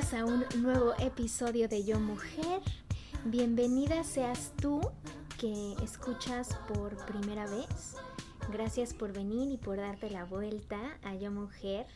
[0.00, 2.62] A un nuevo episodio de Yo Mujer.
[3.26, 4.80] Bienvenida seas tú
[5.38, 7.96] que escuchas por primera vez.
[8.50, 11.86] Gracias por venir y por darte la vuelta a Yo Mujer.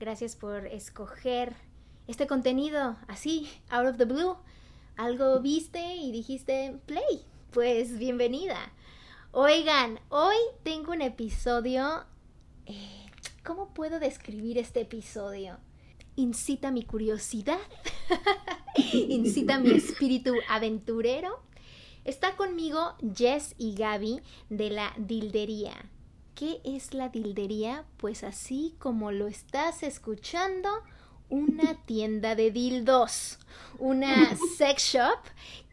[0.00, 1.54] Gracias por escoger
[2.08, 4.36] este contenido así, out of the blue.
[4.96, 7.24] Algo viste y dijiste play.
[7.52, 8.58] Pues bienvenida.
[9.30, 12.04] Oigan, hoy tengo un episodio...
[12.66, 13.06] eh,
[13.44, 15.56] ¿Cómo puedo describir este episodio?
[16.16, 17.58] Incita mi curiosidad,
[18.92, 21.40] incita mi espíritu aventurero.
[22.04, 24.20] Está conmigo Jess y Gaby
[24.50, 25.72] de la Dildería.
[26.34, 27.84] ¿Qué es la Dildería?
[27.96, 30.68] Pues así como lo estás escuchando,
[31.30, 33.38] una tienda de dildos,
[33.78, 35.18] una sex shop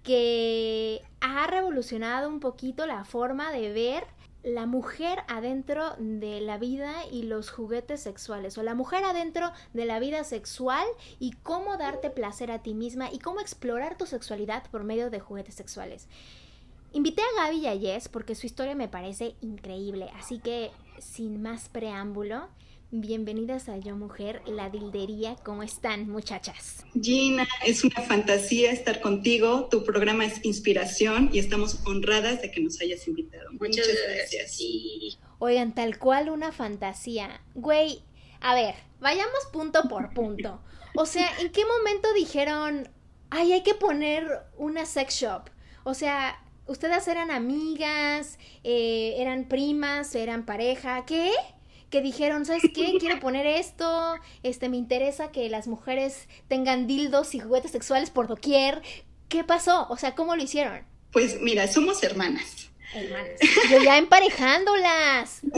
[0.03, 4.05] que ha revolucionado un poquito la forma de ver
[4.43, 9.85] la mujer adentro de la vida y los juguetes sexuales o la mujer adentro de
[9.85, 10.85] la vida sexual
[11.19, 15.19] y cómo darte placer a ti misma y cómo explorar tu sexualidad por medio de
[15.19, 16.07] juguetes sexuales.
[16.93, 21.41] Invité a Gaby y a Jess porque su historia me parece increíble, así que sin
[21.41, 22.49] más preámbulo,
[22.91, 26.85] bienvenidas a Yo Mujer, la dildería, ¿cómo están muchachas?
[27.01, 29.69] Gina, es una fantasía estar contigo.
[29.71, 33.49] Tu programa es inspiración y estamos honradas de que nos hayas invitado.
[33.53, 34.59] Muchas, gracias.
[35.39, 37.41] Oigan, tal cual una fantasía.
[37.55, 38.03] Güey,
[38.41, 40.61] a ver, vayamos punto por punto.
[40.95, 42.89] O sea, ¿en qué momento dijeron,
[43.29, 45.49] ay, hay que poner una sex shop?
[45.85, 51.31] O sea, ustedes eran amigas, eh, eran primas, eran pareja, ¿qué?
[51.91, 52.95] Que dijeron, ¿sabes qué?
[52.99, 58.27] Quiero poner esto, este, me interesa que las mujeres tengan dildos y juguetes sexuales por
[58.27, 58.81] doquier.
[59.29, 59.87] ¿Qué pasó?
[59.89, 60.83] O sea, ¿cómo lo hicieron?
[61.11, 62.69] Pues mira, somos hermanas.
[62.93, 63.39] Hermanas.
[63.69, 65.41] Yo ya emparejándolas.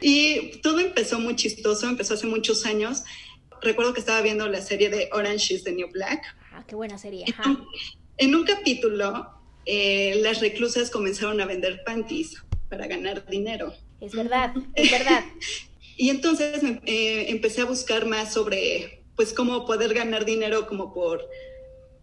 [0.00, 3.02] Y todo empezó muy chistoso, empezó hace muchos años.
[3.62, 6.22] Recuerdo que estaba viendo la serie de Orange is the New Black.
[6.52, 7.24] Ah, qué buena serie.
[7.26, 7.50] En Ajá.
[7.50, 7.66] un,
[8.18, 9.26] en un capítulo,
[9.64, 13.74] eh, las reclusas comenzaron a vender panties para ganar dinero.
[14.00, 15.24] Es verdad, es verdad.
[15.98, 21.26] Y entonces eh, empecé a buscar más sobre, pues, cómo poder ganar dinero como por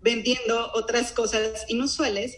[0.01, 2.37] vendiendo otras cosas inusuales.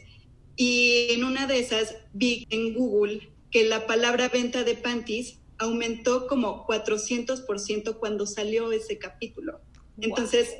[0.57, 6.27] Y en una de esas vi en Google que la palabra venta de panties aumentó
[6.27, 9.61] como 400% cuando salió ese capítulo.
[10.01, 10.57] Entonces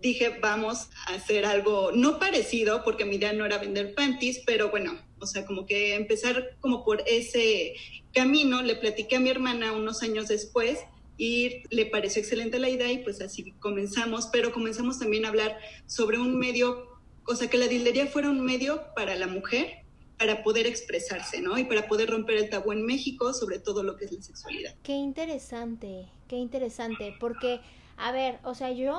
[0.00, 4.70] dije, vamos a hacer algo no parecido, porque mi idea no era vender panties, pero
[4.70, 7.74] bueno, o sea, como que empezar como por ese
[8.12, 10.78] camino, le platiqué a mi hermana unos años después
[11.18, 15.58] y le pareció excelente la idea y pues así comenzamos, pero comenzamos también a hablar
[15.86, 19.86] sobre un medio, o sea, que la dildería fuera un medio para la mujer
[20.18, 21.58] para poder expresarse, ¿no?
[21.58, 24.74] Y para poder romper el tabú en México sobre todo lo que es la sexualidad.
[24.82, 27.60] Qué interesante, qué interesante, porque,
[27.96, 28.98] a ver, o sea, yo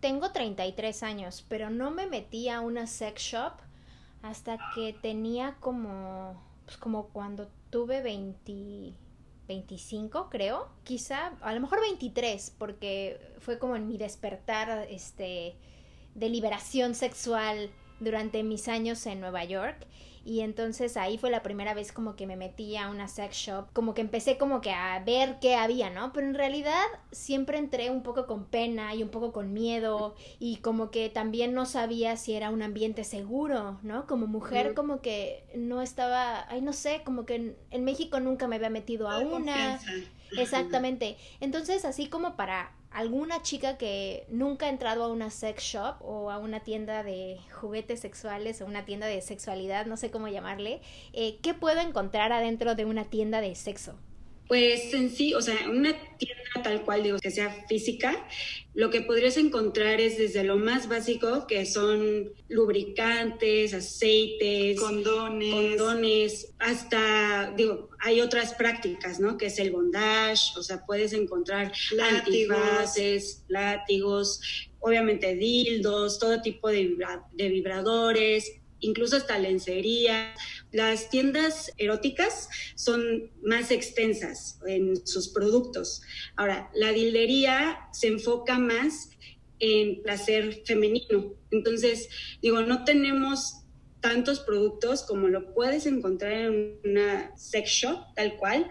[0.00, 3.54] tengo 33 años, pero no me metí a una sex shop
[4.28, 8.94] hasta que tenía como, pues como cuando tuve 20,
[9.48, 15.56] 25, creo, quizá, a lo mejor 23, porque fue como en mi despertar, este,
[16.14, 17.70] de liberación sexual
[18.00, 19.86] durante mis años en Nueva York.
[20.26, 23.66] Y entonces ahí fue la primera vez como que me metí a una sex shop,
[23.72, 26.12] como que empecé como que a ver qué había, ¿no?
[26.12, 26.82] Pero en realidad
[27.12, 31.54] siempre entré un poco con pena y un poco con miedo y como que también
[31.54, 34.08] no sabía si era un ambiente seguro, ¿no?
[34.08, 38.48] Como mujer como que no estaba, ay no sé, como que en, en México nunca
[38.48, 39.78] me había metido a una.
[40.36, 41.16] Exactamente.
[41.40, 46.30] Entonces, así como para alguna chica que nunca ha entrado a una sex shop o
[46.30, 50.80] a una tienda de juguetes sexuales o una tienda de sexualidad, no sé cómo llamarle,
[51.12, 53.98] eh, ¿qué puedo encontrar adentro de una tienda de sexo?
[54.48, 58.26] Pues en sí, o sea, una tienda tal cual, digo, que sea física,
[58.74, 66.54] lo que podrías encontrar es desde lo más básico, que son lubricantes, aceites, condones, condones
[66.58, 69.36] hasta, digo, hay otras prácticas, ¿no?
[69.36, 72.96] Que es el bondage, o sea, puedes encontrar látigos,
[73.48, 74.40] látigos,
[74.80, 76.96] obviamente dildos, todo tipo de,
[77.32, 80.34] de vibradores, incluso hasta lencería.
[80.72, 86.02] Las tiendas eróticas son más extensas en sus productos.
[86.36, 89.10] Ahora, la dildería se enfoca más
[89.58, 91.34] en placer femenino.
[91.50, 92.08] Entonces,
[92.42, 93.62] digo, no tenemos
[94.00, 98.70] tantos productos como lo puedes encontrar en una sex shop, tal cual,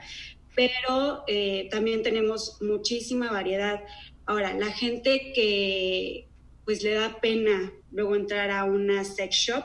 [0.55, 3.81] pero eh, también tenemos muchísima variedad.
[4.25, 6.29] Ahora, la gente que
[6.63, 9.63] pues le da pena luego entrar a una sex shop,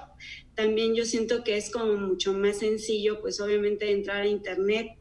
[0.60, 4.98] también yo siento que es como mucho más sencillo, pues obviamente entrar a internet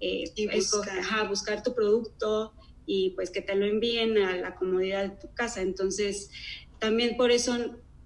[0.00, 1.28] eh, y buscar.
[1.28, 2.54] buscar tu producto
[2.86, 5.60] y pues que te lo envíen a la comodidad de tu casa.
[5.60, 6.30] Entonces,
[6.78, 7.54] también por eso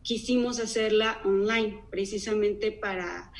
[0.02, 3.30] quisimos hacerla online, precisamente para,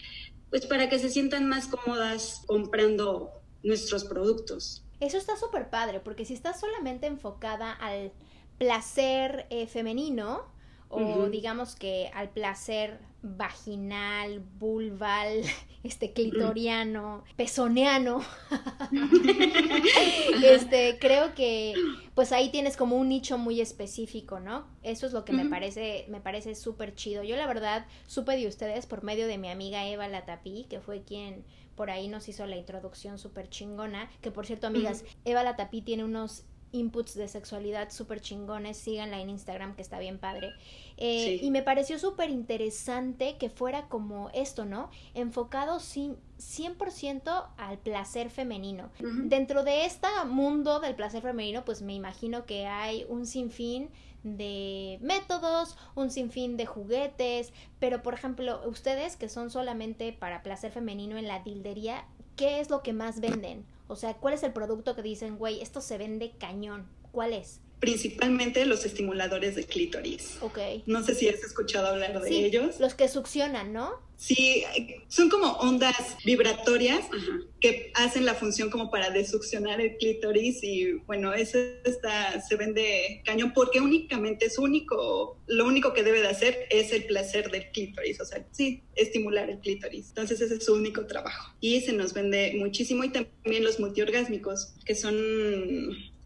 [0.50, 3.32] pues para que se sientan más cómodas comprando
[3.64, 4.84] nuestros productos.
[5.00, 8.12] Eso está súper padre, porque si estás solamente enfocada al
[8.56, 10.46] placer eh, femenino,
[10.88, 15.42] o digamos que al placer vaginal, vulval,
[15.82, 18.20] este clitoriano, pezoneano.
[20.44, 21.74] este, creo que
[22.14, 24.66] pues ahí tienes como un nicho muy específico, ¿no?
[24.82, 27.22] Eso es lo que me parece me parece súper chido.
[27.22, 31.02] Yo la verdad supe de ustedes por medio de mi amiga Eva Latapí, que fue
[31.02, 31.44] quien
[31.74, 36.04] por ahí nos hizo la introducción súper chingona, que por cierto, amigas, Eva Latapí tiene
[36.04, 40.52] unos inputs de sexualidad súper chingones, síganla en Instagram que está bien padre.
[40.96, 44.90] Eh, y me pareció súper interesante que fuera como esto, ¿no?
[45.14, 48.90] Enfocado sin, 100% al placer femenino.
[49.00, 53.90] Dentro de este mundo del placer femenino, pues me imagino que hay un sinfín
[54.22, 60.72] de métodos, un sinfín de juguetes, pero por ejemplo, ustedes que son solamente para placer
[60.72, 62.04] femenino en la dildería,
[62.36, 63.64] ¿qué es lo que más venden?
[63.88, 66.86] O sea, ¿cuál es el producto que dicen, güey, esto se vende cañón?
[67.10, 67.60] ¿Cuál es?
[67.80, 70.38] Principalmente los estimuladores de clítoris.
[70.40, 70.58] Ok.
[70.86, 72.80] No sé si has escuchado hablar de ellos.
[72.80, 74.08] Los que succionan, ¿no?
[74.18, 74.64] Sí,
[75.06, 77.06] son como ondas vibratorias
[77.60, 83.22] que hacen la función como para desuccionar el clítoris y bueno, eso está, se vende
[83.24, 87.70] cañón porque únicamente es único, lo único que debe de hacer es el placer del
[87.70, 90.08] clítoris, o sea, sí, estimular el clítoris.
[90.08, 91.54] Entonces ese es su único trabajo.
[91.60, 95.14] Y se nos vende muchísimo y también los multiorgásmicos, que son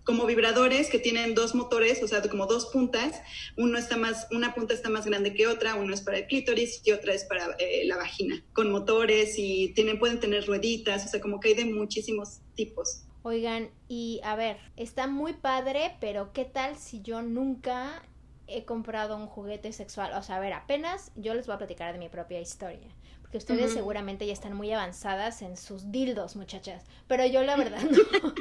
[0.05, 3.21] como vibradores que tienen dos motores, o sea, como dos puntas.
[3.57, 6.81] Uno está más, una punta está más grande que otra, uno es para el clítoris
[6.85, 11.09] y otra es para eh, la vagina, con motores y tienen, pueden tener rueditas, o
[11.09, 13.05] sea, como que hay de muchísimos tipos.
[13.23, 18.03] Oigan, y a ver, está muy padre, pero ¿qué tal si yo nunca
[18.49, 20.13] he comprado un juguete sexual?
[20.15, 22.89] O sea, a ver, apenas yo les voy a platicar de mi propia historia.
[23.21, 26.85] Porque ustedes seguramente ya están muy avanzadas en sus dildos, muchachas.
[27.07, 28.35] Pero yo la verdad no.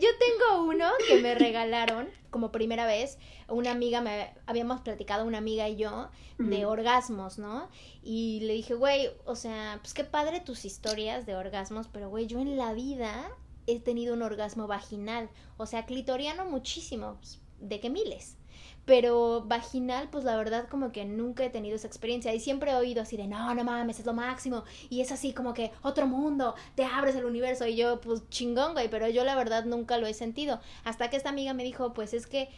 [0.00, 3.18] Yo tengo uno que me regalaron como primera vez.
[3.48, 6.08] Una amiga me habíamos platicado, una amiga y yo,
[6.38, 7.68] de orgasmos, ¿no?
[8.02, 12.26] Y le dije, güey, o sea, pues qué padre tus historias de orgasmos, pero güey,
[12.26, 13.30] yo en la vida
[13.66, 15.30] he tenido un orgasmo vaginal.
[15.56, 18.36] O sea, clitoriano muchísimo, pues, de que miles.
[18.84, 22.34] Pero vaginal, pues la verdad como que nunca he tenido esa experiencia.
[22.34, 25.32] Y siempre he oído así de, no, no mames, es lo máximo y es así
[25.32, 27.66] como que otro mundo, te abres el universo.
[27.66, 30.60] Y yo pues chingón, güey, pero yo la verdad nunca lo he sentido.
[30.84, 32.48] Hasta que esta amiga me dijo, pues es que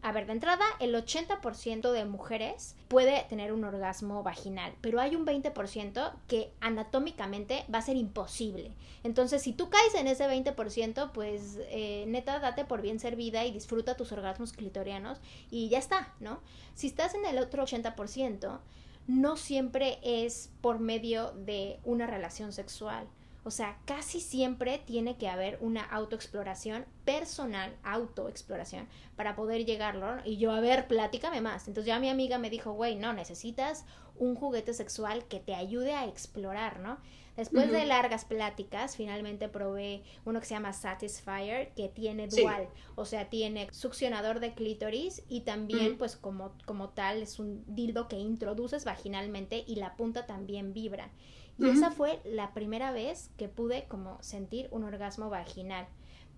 [0.00, 5.16] a ver, de entrada, el 80% de mujeres puede tener un orgasmo vaginal, pero hay
[5.16, 8.70] un 20% que anatómicamente va a ser imposible.
[9.02, 13.50] Entonces, si tú caes en ese 20%, pues eh, neta, date por bien servida y
[13.50, 15.18] disfruta tus orgasmos clitorianos
[15.50, 16.40] y ya está, ¿no?
[16.74, 18.60] Si estás en el otro 80%,
[19.08, 23.08] no siempre es por medio de una relación sexual
[23.46, 30.16] o sea, casi siempre tiene que haber una autoexploración personal, autoexploración, para poder llegarlo.
[30.24, 31.68] Y yo, a ver, platícame más.
[31.68, 33.84] Entonces ya mi amiga me dijo, güey, no, necesitas
[34.16, 36.98] un juguete sexual que te ayude a explorar, ¿no?
[37.36, 43.04] Después de largas pláticas, finalmente probé uno que se llama Satisfyer, que tiene dual, o
[43.04, 48.18] sea, tiene succionador de clítoris y también, pues como, como tal, es un dildo que
[48.18, 51.10] introduces vaginalmente y la punta también vibra.
[51.58, 55.86] Y esa fue la primera vez que pude como sentir un orgasmo vaginal.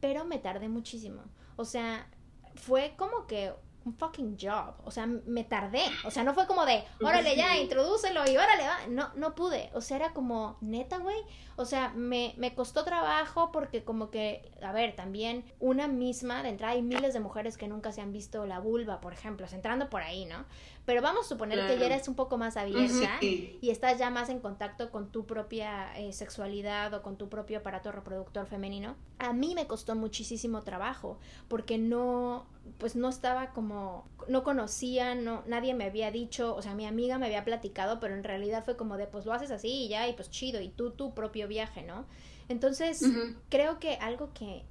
[0.01, 1.23] Pero me tardé muchísimo.
[1.57, 2.09] O sea,
[2.55, 3.53] fue como que
[3.85, 4.75] un fucking job.
[4.85, 5.83] O sea, me tardé.
[6.05, 8.87] O sea, no fue como de, órale ya, introdúcelo y órale va.
[8.89, 9.71] No, no pude.
[9.75, 11.17] O sea, era como, neta, güey.
[11.57, 16.51] O sea, me, me costó trabajo porque como que, a ver, también una misma, de
[16.51, 19.89] entrada hay miles de mujeres que nunca se han visto la vulva, por ejemplo, entrando
[19.89, 20.45] por ahí, ¿no?
[20.89, 24.31] Pero vamos a suponer que ya eres un poco más abierta y estás ya más
[24.31, 28.97] en contacto con tu propia eh, sexualidad o con tu propio aparato reproductor femenino.
[29.19, 32.47] A mí me costó muchísimo trabajo porque no,
[32.79, 37.19] pues no estaba como, no conocía, no, nadie me había dicho, o sea, mi amiga
[37.19, 40.09] me había platicado, pero en realidad fue como de, pues lo haces así y ya,
[40.09, 42.07] y pues chido, y tú tu propio viaje, ¿no?
[42.49, 43.05] Entonces,
[43.51, 44.65] creo que algo que,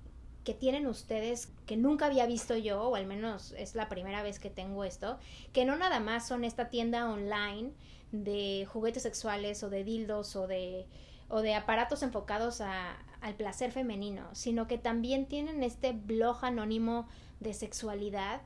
[0.48, 4.40] que tienen ustedes que nunca había visto yo, o al menos es la primera vez
[4.40, 5.20] que tengo esto,
[5.52, 7.74] que no nada más son esta tienda online
[8.14, 10.86] de juguetes sexuales o de dildos o de,
[11.28, 17.10] o de aparatos enfocados a, al placer femenino, sino que también tienen este blog anónimo
[17.42, 18.40] de sexualidad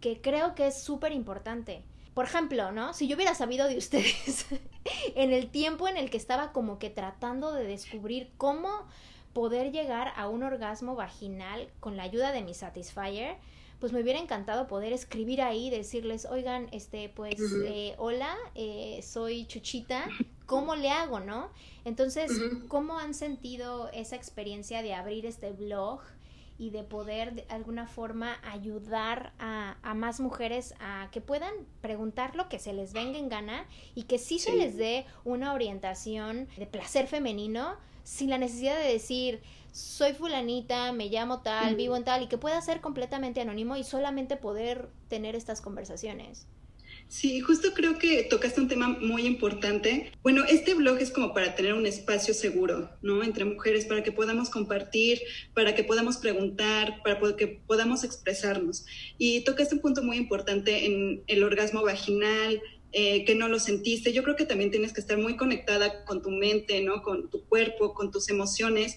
[0.00, 1.84] que creo que es súper importante.
[2.14, 2.94] Por ejemplo, ¿no?
[2.94, 4.46] Si yo hubiera sabido de ustedes
[5.14, 8.86] en el tiempo en el que estaba como que tratando de descubrir cómo
[9.34, 13.36] poder llegar a un orgasmo vaginal con la ayuda de mi Satisfyer,
[13.80, 17.34] pues me hubiera encantado poder escribir ahí, decirles, oigan, este, pues,
[17.66, 20.06] eh, hola, eh, soy Chuchita,
[20.46, 21.50] ¿cómo le hago, no?
[21.84, 22.32] Entonces,
[22.68, 26.00] ¿cómo han sentido esa experiencia de abrir este blog?
[26.56, 32.36] y de poder de alguna forma ayudar a, a, más mujeres a que puedan preguntar
[32.36, 36.46] lo que se les venga en gana y que sí, se les dé una orientación
[36.56, 39.42] de placer femenino sin la necesidad de decir
[39.72, 43.82] soy fulanita, me llamo tal, vivo en tal, y que pueda ser completamente anónimo y
[43.82, 46.46] solamente poder tener estas conversaciones.
[47.08, 50.12] Sí, justo creo que tocaste un tema muy importante.
[50.22, 53.22] Bueno, este blog es como para tener un espacio seguro, ¿no?
[53.22, 55.20] Entre mujeres, para que podamos compartir,
[55.54, 58.86] para que podamos preguntar, para que podamos expresarnos.
[59.18, 62.60] Y tocaste un punto muy importante en el orgasmo vaginal,
[62.96, 64.12] eh, que no lo sentiste.
[64.12, 67.02] Yo creo que también tienes que estar muy conectada con tu mente, ¿no?
[67.02, 68.96] Con tu cuerpo, con tus emociones.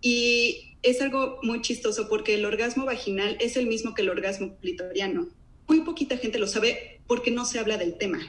[0.00, 4.56] Y es algo muy chistoso porque el orgasmo vaginal es el mismo que el orgasmo
[4.58, 5.28] clitoriano.
[5.66, 8.20] Muy poquita gente lo sabe porque no se habla del tema,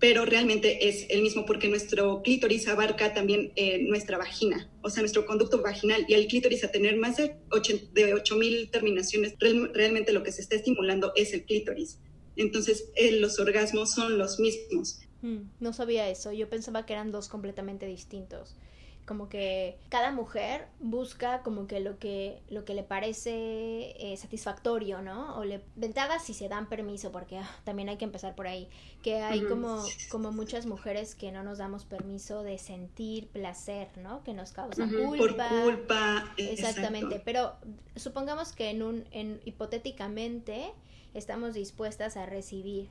[0.00, 5.02] pero realmente es el mismo porque nuestro clítoris abarca también eh, nuestra vagina, o sea,
[5.02, 10.32] nuestro conducto vaginal y el clítoris a tener más de 8.000 terminaciones, realmente lo que
[10.32, 12.00] se está estimulando es el clítoris.
[12.36, 15.00] Entonces, eh, los orgasmos son los mismos.
[15.22, 18.56] Mm, no sabía eso, yo pensaba que eran dos completamente distintos.
[19.06, 25.02] Como que cada mujer busca como que lo que, lo que le parece eh, satisfactorio,
[25.02, 25.36] ¿no?
[25.36, 28.68] O le ventajas si se dan permiso, porque ah, también hay que empezar por ahí.
[29.02, 34.22] Que hay como, como muchas mujeres que no nos damos permiso de sentir placer, ¿no?
[34.22, 35.48] Que nos causa culpa.
[35.48, 36.32] Por culpa.
[36.36, 37.20] Exactamente.
[37.24, 37.54] Pero
[37.96, 40.72] supongamos que en un, en, hipotéticamente,
[41.14, 42.88] estamos dispuestas a recibir.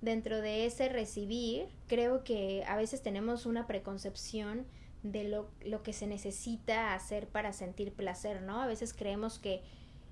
[0.00, 4.64] Dentro de ese recibir, creo que a veces tenemos una preconcepción
[5.02, 8.60] de lo, lo que se necesita hacer para sentir placer, ¿no?
[8.60, 9.62] A veces creemos que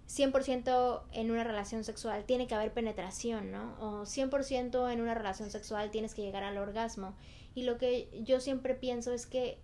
[0.08, 3.76] 100% en una relación sexual tiene que haber penetración, ¿no?
[3.80, 7.14] O 100% en una relación sexual tienes que llegar al orgasmo.
[7.54, 9.58] Y lo que yo siempre pienso es que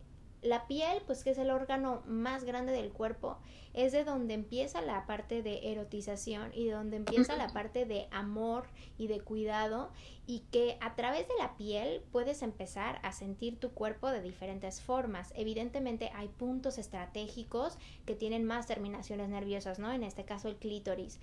[0.44, 3.38] la piel, pues que es el órgano más grande del cuerpo,
[3.72, 8.06] es de donde empieza la parte de erotización y de donde empieza la parte de
[8.12, 8.66] amor
[8.98, 9.90] y de cuidado
[10.26, 14.80] y que a través de la piel puedes empezar a sentir tu cuerpo de diferentes
[14.80, 15.32] formas.
[15.34, 19.92] Evidentemente hay puntos estratégicos que tienen más terminaciones nerviosas, ¿no?
[19.92, 21.20] En este caso el clítoris.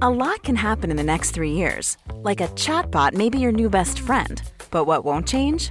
[0.00, 1.96] A lot can happen in the next three years.
[2.22, 4.42] Like a chatbot may be your new best friend.
[4.70, 5.70] But what won't change?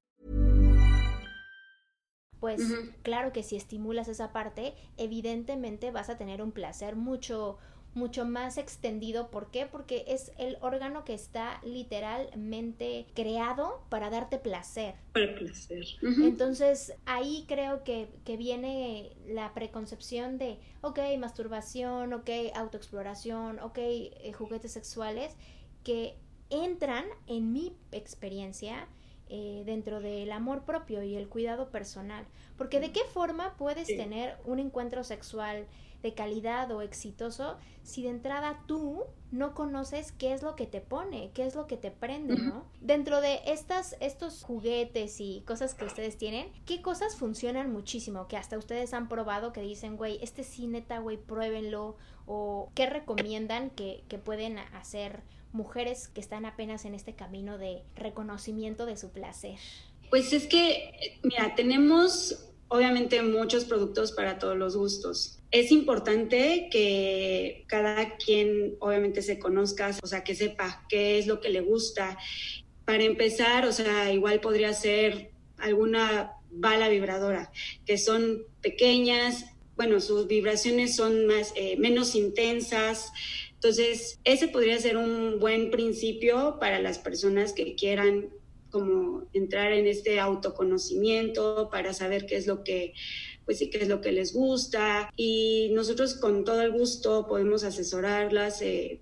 [2.41, 2.61] pues
[3.03, 7.57] claro que si estimulas esa parte, evidentemente vas a tener un placer mucho
[7.93, 9.29] mucho más extendido.
[9.29, 9.65] ¿Por qué?
[9.65, 14.95] Porque es el órgano que está literalmente creado para darte placer.
[15.13, 15.85] Para placer.
[16.01, 24.31] Entonces ahí creo que, que, viene la preconcepción de, ok, masturbación, ok, autoexploración, ok, eh,
[24.33, 25.35] juguetes sexuales,
[25.83, 26.15] que
[26.49, 28.87] entran en mi experiencia
[29.33, 32.25] eh, dentro del amor propio y el cuidado personal.
[32.57, 35.67] Porque de qué forma puedes tener un encuentro sexual
[36.03, 40.81] de calidad o exitoso si de entrada tú no conoces qué es lo que te
[40.81, 42.65] pone, qué es lo que te prende, ¿no?
[42.81, 48.27] Dentro de estas, estos juguetes y cosas que ustedes tienen, ¿qué cosas funcionan muchísimo?
[48.27, 51.95] Que hasta ustedes han probado que dicen, güey, este sí neta, güey, pruébenlo.
[52.25, 55.23] O qué recomiendan que, que pueden hacer
[55.53, 59.57] mujeres que están apenas en este camino de reconocimiento de su placer.
[60.09, 65.39] Pues es que, mira, tenemos obviamente muchos productos para todos los gustos.
[65.51, 71.41] Es importante que cada quien obviamente se conozca, o sea, que sepa qué es lo
[71.41, 72.17] que le gusta.
[72.85, 77.51] Para empezar, o sea, igual podría ser alguna bala vibradora,
[77.85, 83.11] que son pequeñas, bueno, sus vibraciones son más, eh, menos intensas.
[83.63, 88.29] Entonces, ese podría ser un buen principio para las personas que quieran
[88.71, 92.93] como entrar en este autoconocimiento para saber qué es lo que
[93.45, 95.11] pues sí, qué es lo que les gusta.
[95.15, 98.99] Y nosotros con todo el gusto podemos asesorarlas, eh,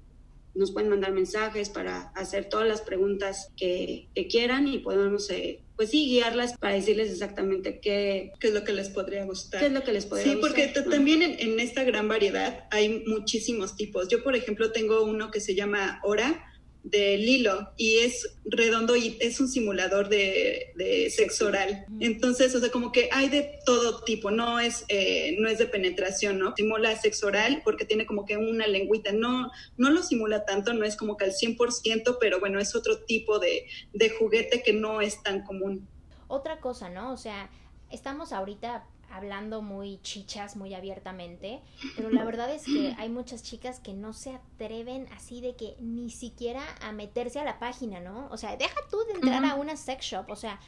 [0.60, 5.90] nos pueden mandar mensajes para hacer todas las preguntas que, quieran y podemos, eh, pues
[5.90, 9.62] sí, guiarlas para decirles exactamente qué, qué es lo que les podría gustar.
[9.62, 13.04] ¿Qué es lo que les podría sí, porque también en, en, esta gran variedad hay
[13.08, 14.10] muchísimos tipos.
[14.10, 16.49] Yo, por ejemplo, tengo uno que se llama Hora
[16.84, 21.86] de Lilo y es redondo y es un simulador de, sexo oral.
[22.00, 25.66] Entonces, o sea, como que hay de todo tipo, no es, eh, no es de
[25.66, 26.54] penetración, ¿no?
[26.56, 30.86] Simula sexo oral porque tiene como que una lengüita, no, no lo simula tanto, no
[30.86, 35.02] es como que al 100%, pero bueno, es otro tipo de, de juguete que no
[35.02, 35.88] es tan común.
[36.28, 37.12] Otra cosa, ¿no?
[37.12, 37.50] O sea,
[37.92, 41.62] estamos ahorita hablando muy chichas, muy abiertamente,
[41.96, 45.76] pero la verdad es que hay muchas chicas que no se atreven así de que
[45.80, 48.28] ni siquiera a meterse a la página, ¿no?
[48.32, 50.60] O sea, deja tú de entrar a una sex shop, o sea,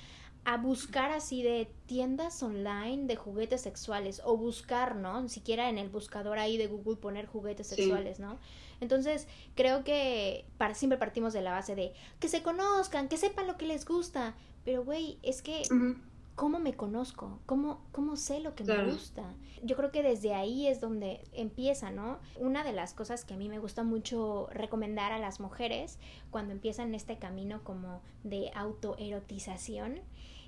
[0.44, 5.22] a buscar así de tiendas online de juguetes sexuales o buscar, ¿no?
[5.22, 8.40] Ni siquiera en el buscador ahí de Google poner juguetes sexuales, ¿no?
[8.80, 13.46] Entonces, creo que para, siempre partimos de la base de que se conozcan, que sepan
[13.46, 14.34] lo que les gusta,
[14.66, 15.62] pero güey, es que
[16.36, 17.40] ¿cómo me conozco?
[17.46, 19.24] ¿Cómo, cómo sé lo que me gusta?
[19.64, 22.20] Yo creo que desde ahí es donde empieza, ¿no?
[22.38, 26.00] Una de las cosas que a mí me gusta mucho recomendar a las mujeres
[26.32, 30.02] cuando empiezan este camino como de autoerotización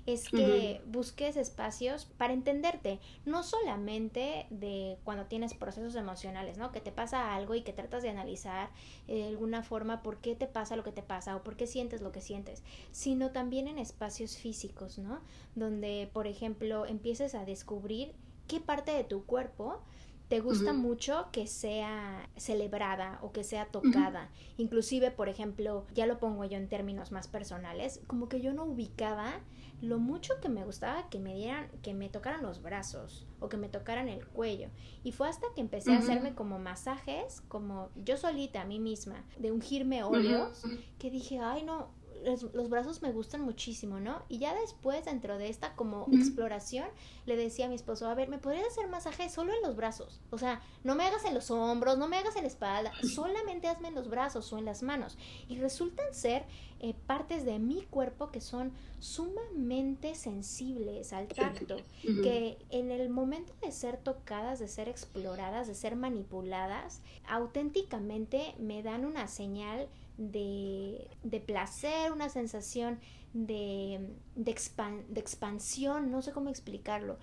[0.06, 6.72] es que busques espacios para entenderte, no solamente de cuando tienes procesos emocionales, ¿no?
[6.72, 8.70] Que te pasa algo y que tratas de analizar
[9.08, 11.66] eh, de alguna forma por qué te pasa lo que te pasa o por qué
[11.66, 12.62] sientes lo que sientes,
[12.92, 15.20] sino también en espacios físicos, ¿no?
[15.54, 18.12] Donde, por ejemplo, empieces a descubrir
[18.46, 19.80] qué parte de tu cuerpo
[20.28, 24.30] te gusta mucho que sea celebrada o que sea tocada.
[24.56, 28.64] Inclusive, por ejemplo, ya lo pongo yo en términos más personales, como que yo no
[28.64, 29.40] ubicaba
[29.80, 33.56] lo mucho que me gustaba que me dieran, que me tocaran los brazos o que
[33.56, 34.68] me tocaran el cuello.
[35.02, 39.24] Y fue hasta que empecé a hacerme como masajes, como yo solita a mí misma,
[39.38, 40.64] de ungirme óleos,
[40.98, 41.90] que dije, ay no,
[42.24, 44.22] los, brazos me gustan muchísimo, ¿no?
[44.28, 46.86] Y ya después, dentro de esta como exploración,
[47.26, 50.20] le decía a mi esposo, a ver, ¿me podrías hacer masaje solo en los brazos?
[50.30, 53.68] O sea, no me hagas en los hombros, no me hagas en la espalda, solamente
[53.68, 55.16] hazme en los brazos o en las manos.
[55.48, 56.44] Y resultan ser
[56.80, 63.52] eh, partes de mi cuerpo que son sumamente sensibles al tacto, que en el momento
[63.62, 71.08] de ser tocadas, de ser exploradas, de ser manipuladas, auténticamente me dan una señal de,
[71.22, 73.00] de placer, una sensación
[73.34, 73.98] de,
[74.36, 74.54] de,
[75.08, 77.18] de, expansión, no sé cómo explicarlo.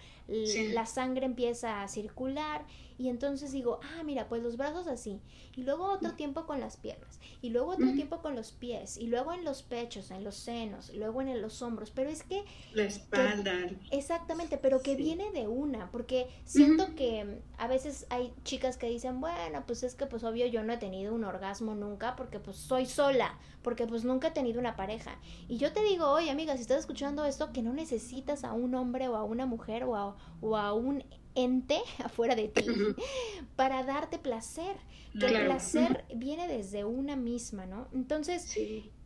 [0.74, 2.66] La sangre empieza a circular
[3.02, 5.20] y entonces digo, ah, mira, pues los brazos así.
[5.56, 7.20] Y luego otro tiempo con las piernas.
[7.42, 8.96] Y luego otro tiempo con los pies.
[8.96, 10.94] Y luego en los pechos, en los senos.
[10.94, 11.90] Luego en los hombros.
[11.90, 12.44] Pero es que...
[12.74, 13.54] La espalda.
[13.90, 15.90] exactamente, pero que viene de una.
[15.90, 20.46] Porque siento que a veces hay chicas que dicen, bueno, pues es que pues obvio
[20.46, 23.40] yo no he tenido un orgasmo nunca porque pues soy sola.
[23.62, 25.20] Porque pues nunca he tenido una pareja.
[25.48, 28.76] Y yo te digo, oye amiga, si estás escuchando esto, que no necesitas a un
[28.76, 31.04] hombre o a una mujer o a, o a un
[31.36, 32.66] ente afuera de ti
[33.56, 34.76] para darte placer.
[35.20, 37.90] Que el placer viene desde una misma, ¿no?
[37.92, 38.58] Entonces,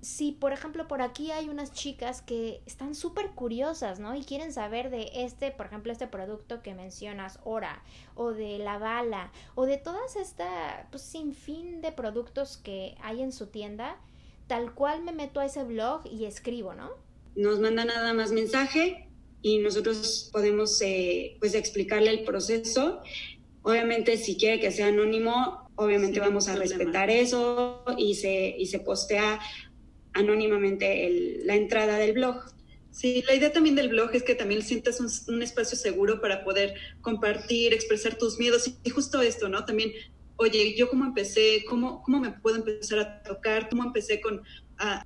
[0.02, 4.14] si por ejemplo por aquí hay unas chicas que están súper curiosas, ¿no?
[4.16, 7.82] Y quieren saber de este, por ejemplo, este producto que mencionas, Ora,
[8.14, 13.32] o de la bala, o de todas esta, pues, fin de productos que hay en
[13.32, 13.98] su tienda,
[14.48, 16.92] tal cual me meto a ese blog y escribo, ¿no?
[17.36, 19.10] Nos manda nada más mensaje
[19.42, 23.02] y nosotros podemos eh, pues explicarle el proceso.
[23.62, 28.80] Obviamente si quiere que sea anónimo, obviamente vamos a respetar eso y se, y se
[28.80, 29.40] postea
[30.14, 32.38] anónimamente la entrada del blog.
[32.92, 36.76] Sí, la idea también del blog es que también sientas un, espacio seguro para poder
[37.02, 39.66] compartir, expresar tus miedos y, justo esto, ¿no?
[39.66, 39.92] También
[40.38, 44.42] oye, yo cómo empecé, cómo, cómo me puedo empezar a tocar, cómo empecé con,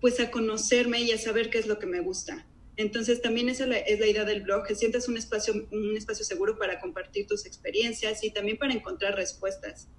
[0.01, 2.47] pues a conocerme y a saber qué es lo que me gusta.
[2.77, 6.57] Entonces también esa es la idea del blog, que sientas un espacio, un espacio seguro
[6.57, 9.89] para compartir tus experiencias y también para encontrar respuestas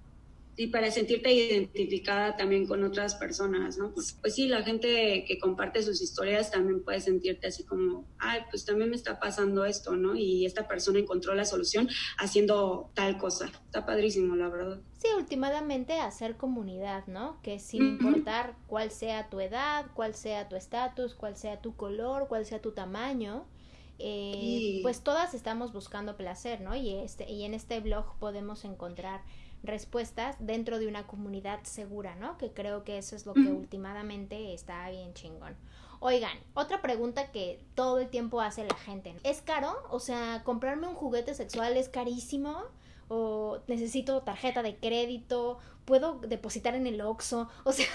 [0.57, 3.93] y para sentirte identificada también con otras personas, ¿no?
[3.93, 8.41] Pues, pues, sí, la gente que comparte sus historias también puede sentirte así como, ay,
[8.49, 10.15] pues también me está pasando esto, ¿no?
[10.15, 13.45] Y esta persona encontró la solución haciendo tal cosa.
[13.65, 14.81] Está padrísimo, la verdad.
[14.97, 17.41] Sí, últimamente hacer comunidad, ¿no?
[17.41, 22.27] Que sin importar cuál sea tu edad, cuál sea tu estatus, cuál sea tu color,
[22.27, 23.45] cuál sea tu tamaño,
[24.03, 26.75] eh, pues todas estamos buscando placer, ¿no?
[26.75, 29.21] Y, este, y en este blog podemos encontrar
[29.63, 32.37] respuestas dentro de una comunidad segura, ¿no?
[32.37, 35.55] Que creo que eso es lo que últimamente está bien chingón.
[35.99, 39.15] Oigan, otra pregunta que todo el tiempo hace la gente.
[39.23, 39.75] ¿Es caro?
[39.91, 42.63] O sea, comprarme un juguete sexual es carísimo
[43.13, 47.85] o necesito tarjeta de crédito, puedo depositar en el Oxxo, o sea,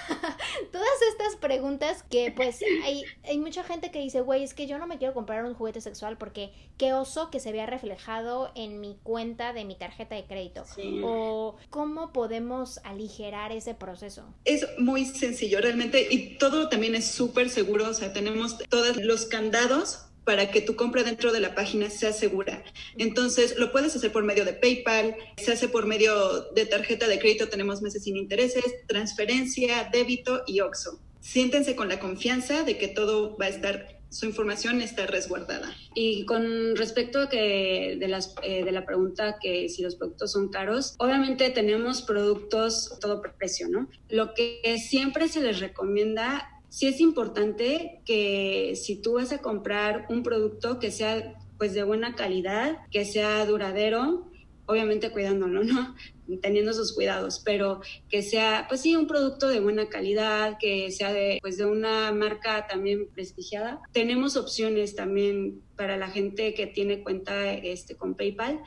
[0.73, 4.77] todas estas preguntas que pues hay, hay mucha gente que dice, güey, es que yo
[4.77, 8.79] no me quiero comprar un juguete sexual porque qué oso que se vea reflejado en
[8.81, 10.65] mi cuenta de mi tarjeta de crédito.
[11.03, 14.35] O cómo podemos aligerar ese proceso.
[14.45, 19.25] Es muy sencillo realmente y todo también es súper seguro, o sea, tenemos todos los
[19.25, 22.65] candados para que tu compra dentro de la página sea segura.
[22.99, 27.19] Entonces, lo puedes hacer por medio de PayPal, se hace por medio de tarjeta de
[27.21, 31.01] crédito, tenemos meses sin intereses, transferencia, débito y OXO.
[31.21, 35.75] Siéntense con la confianza de que todo va a estar su información está resguardada.
[35.95, 40.33] Y con respecto a que de, las, eh, de la pregunta que si los productos
[40.33, 43.89] son caros, obviamente tenemos productos todo precio, ¿no?
[44.09, 50.07] Lo que siempre se les recomienda sí es importante que si tú vas a comprar
[50.09, 54.31] un producto que sea pues de buena calidad, que sea duradero,
[54.67, 55.95] obviamente cuidándolo, ¿no?
[56.43, 61.13] Teniendo sus cuidados, pero que sea, pues sí, un producto de buena calidad, que sea
[61.13, 63.81] de, pues de una marca también prestigiada.
[63.93, 68.61] Tenemos opciones también para la gente que tiene cuenta este, con PayPal,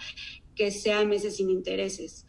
[0.55, 2.25] que sea meses sin intereses.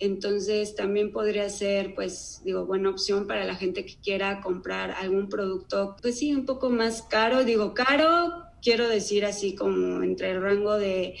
[0.00, 5.28] Entonces también podría ser, pues, digo, buena opción para la gente que quiera comprar algún
[5.28, 7.44] producto, pues sí, un poco más caro.
[7.44, 11.16] Digo, caro, quiero decir así como entre el rango de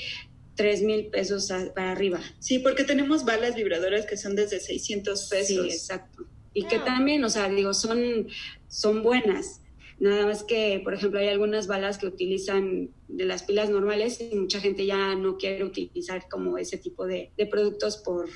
[0.54, 2.20] 3 mil pesos para arriba.
[2.38, 5.46] Sí, porque tenemos balas vibradoras que son desde 600 pesos.
[5.66, 6.24] Sí, exacto.
[6.54, 8.28] Y que también, o sea, digo, son,
[8.66, 9.60] son buenas.
[9.98, 14.34] Nada más que, por ejemplo, hay algunas balas que utilizan de las pilas normales y
[14.34, 18.30] mucha gente ya no quiere utilizar como ese tipo de, de productos por,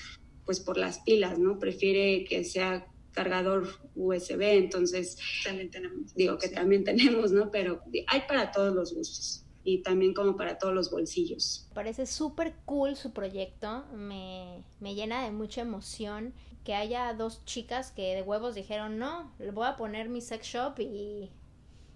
[0.44, 1.59] pues por las pilas, ¿no?
[1.59, 6.14] Prefiere que sea cargador USB, entonces también tenemos.
[6.14, 7.50] Digo que también tenemos, ¿no?
[7.50, 11.68] Pero hay para todos los gustos y también como para todos los bolsillos.
[11.72, 17.90] Parece súper cool su proyecto, me, me llena de mucha emoción que haya dos chicas
[17.90, 21.30] que de huevos dijeron, no, le voy a poner mi sex shop y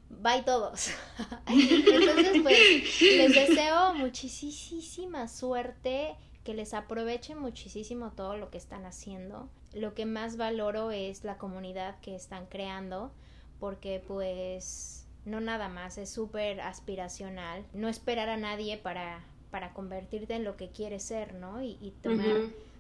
[0.09, 0.91] bye todos.
[1.47, 6.17] Entonces, pues les deseo muchísima suerte
[6.49, 9.51] que les aproveche muchísimo todo lo que están haciendo.
[9.75, 13.13] Lo que más valoro es la comunidad que están creando
[13.61, 17.67] porque pues no nada más, es súper aspiracional.
[17.75, 21.61] No esperar a nadie para, para convertirte en lo que quieres ser, ¿no?
[21.61, 22.39] Y, tomar,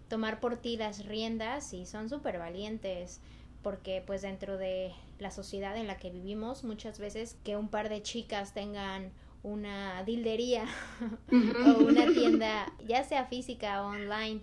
[0.09, 3.20] tomar por ti las riendas y son súper valientes
[3.62, 7.90] porque pues dentro de la sociedad en la que vivimos muchas veces que un par
[7.90, 9.12] de chicas tengan
[9.48, 10.66] una dildería
[11.66, 14.40] o una tienda, ya sea física o online,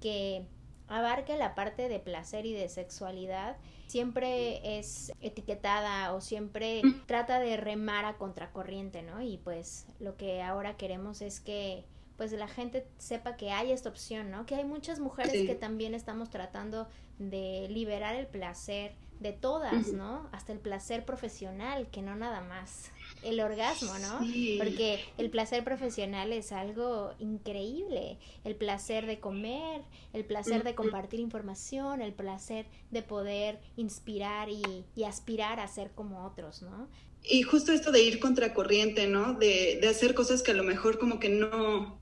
[0.00, 0.46] que
[0.88, 7.56] abarque la parte de placer y de sexualidad, siempre es etiquetada o siempre trata de
[7.56, 9.22] remar a contracorriente, ¿no?
[9.22, 11.84] Y pues lo que ahora queremos es que
[12.16, 14.46] pues la gente sepa que hay esta opción, ¿no?
[14.46, 16.88] Que hay muchas mujeres que también estamos tratando
[17.18, 20.28] de liberar el placer de todas, ¿no?
[20.32, 22.90] Hasta el placer profesional, que no nada más
[23.26, 24.20] el orgasmo, ¿no?
[24.58, 31.20] Porque el placer profesional es algo increíble, el placer de comer, el placer de compartir
[31.20, 36.88] información, el placer de poder inspirar y, aspirar a ser como otros, ¿no?
[37.22, 39.34] Y justo esto de ir contracorriente, ¿no?
[39.34, 42.00] De, de hacer cosas que a lo mejor como que no,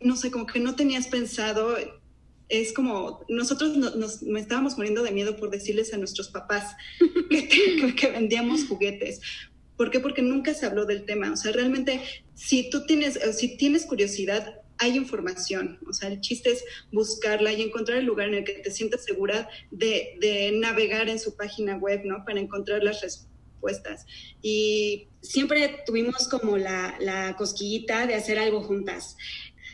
[0.00, 1.76] no sé, como que no tenías pensado
[2.48, 6.76] es como nosotros nos, estábamos muriendo de miedo por decirles a nuestros papás
[7.30, 9.20] que, que, vendíamos juguetes,
[9.76, 10.00] ¿Por qué?
[10.00, 11.32] Porque nunca se habló del tema.
[11.32, 12.00] O sea, realmente,
[12.34, 15.78] si tú tienes, eh, si tienes curiosidad, hay información.
[15.88, 19.04] O sea, el chiste es buscarla y encontrar el lugar en el que te sientas
[19.04, 22.24] segura de, de navegar en su página web, ¿no?
[22.24, 24.06] Para encontrar las respuestas.
[24.42, 29.16] Y siempre tuvimos como la, la cosquillita de hacer algo juntas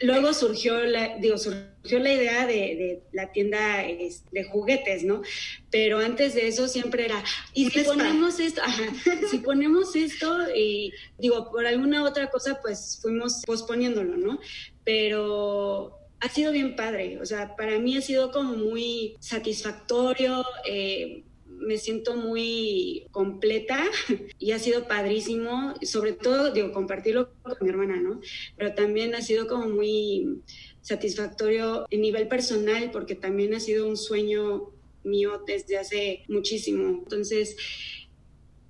[0.02, 5.22] luego surgió la, digo, surgió la idea de, la tienda de juguetes, ¿no?
[5.70, 7.22] Pero antes de eso siempre era,
[7.54, 8.62] y si ponemos esto,
[9.30, 14.38] si ponemos esto, y digo, por alguna otra cosa, pues fuimos posponiéndolo, ¿no?
[14.84, 20.44] Pero ha sido bien padre, o sea, para mí ha sido como muy satisfactorio.
[20.66, 21.24] Eh,
[21.62, 23.82] me siento muy completa
[24.38, 28.20] y ha sido padrísimo, sobre todo, digo, compartirlo con mi hermana, ¿no?
[28.56, 30.42] Pero también ha sido como muy
[30.80, 34.70] satisfactorio en nivel personal porque también ha sido un sueño
[35.04, 36.88] mío desde hace muchísimo.
[36.88, 37.56] Entonces,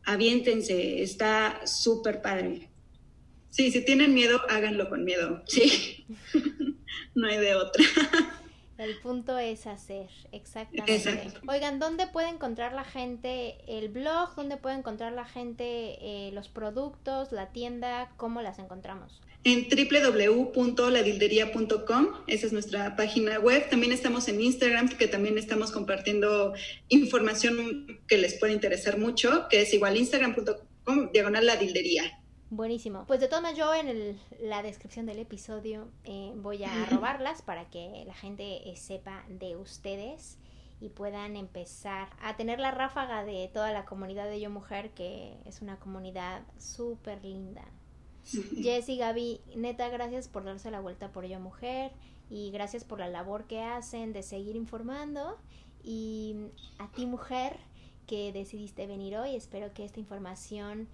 [0.05, 2.69] aviéntense, está súper padre.
[3.51, 5.43] Sí, si tienen miedo, háganlo con miedo.
[5.47, 6.07] Sí,
[7.15, 7.85] no hay de otra.
[8.79, 11.31] El punto es hacer, exactamente.
[11.47, 14.35] Oigan, ¿dónde puede encontrar la gente el blog?
[14.35, 18.11] ¿Dónde puede encontrar la gente eh, los productos, la tienda?
[18.17, 19.21] ¿Cómo las encontramos?
[19.45, 23.69] En www.ladildería.com, esa es nuestra página web.
[23.69, 26.55] También estamos en Instagram, que también estamos compartiendo
[26.89, 32.22] información que les puede interesar mucho, que es igual instagram.com, diagonal ladildería.
[32.55, 33.07] Buenísimo.
[33.07, 37.71] Pues de todas maneras yo en la descripción del episodio eh, voy a robarlas para
[37.71, 40.37] que la gente eh, sepa de ustedes
[40.79, 45.39] y puedan empezar a tener la ráfaga de toda la comunidad de Yo Mujer, que
[45.47, 47.65] es una comunidad súper linda.
[48.61, 51.91] Jessy, Gaby, neta, gracias por darse la vuelta por Yo Mujer
[52.29, 55.39] y gracias por la labor que hacen de seguir informando.
[55.83, 56.37] Y
[56.77, 57.57] a ti, mujer,
[58.07, 60.87] que decidiste venir hoy, espero que esta información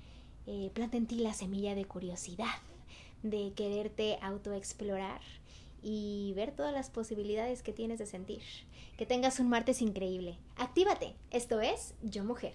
[0.51, 2.47] eh, planta en ti la semilla de curiosidad,
[3.23, 5.21] de quererte autoexplorar
[5.83, 8.41] y ver todas las posibilidades que tienes de sentir.
[8.97, 10.39] Que tengas un martes increíble.
[10.57, 11.15] Actívate.
[11.31, 12.55] Esto es Yo Mujer.